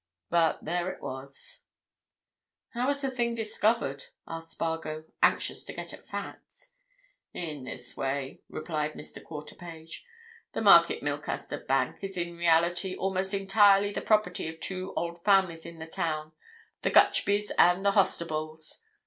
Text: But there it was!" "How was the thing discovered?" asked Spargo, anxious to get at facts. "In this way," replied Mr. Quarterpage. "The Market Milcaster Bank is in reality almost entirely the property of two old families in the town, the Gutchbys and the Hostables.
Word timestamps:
But 0.31 0.65
there 0.65 0.89
it 0.91 0.99
was!" 0.99 1.67
"How 2.69 2.87
was 2.87 3.01
the 3.03 3.11
thing 3.11 3.35
discovered?" 3.35 4.05
asked 4.27 4.49
Spargo, 4.53 5.05
anxious 5.21 5.63
to 5.65 5.73
get 5.73 5.93
at 5.93 6.07
facts. 6.07 6.71
"In 7.35 7.65
this 7.65 7.95
way," 7.95 8.41
replied 8.49 8.93
Mr. 8.93 9.21
Quarterpage. 9.23 10.03
"The 10.53 10.61
Market 10.61 11.03
Milcaster 11.03 11.59
Bank 11.59 12.03
is 12.03 12.17
in 12.17 12.35
reality 12.35 12.95
almost 12.95 13.35
entirely 13.35 13.91
the 13.91 14.01
property 14.01 14.47
of 14.47 14.59
two 14.59 14.91
old 14.95 15.23
families 15.23 15.67
in 15.67 15.77
the 15.77 15.85
town, 15.85 16.31
the 16.81 16.89
Gutchbys 16.89 17.51
and 17.59 17.85
the 17.85 17.91
Hostables. 17.91 18.79